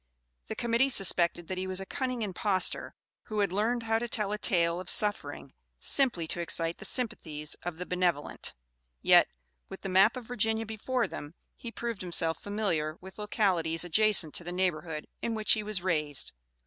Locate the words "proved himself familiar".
11.71-12.97